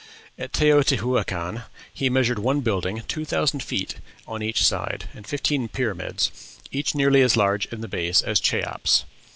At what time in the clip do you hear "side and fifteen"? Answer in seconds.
4.65-5.67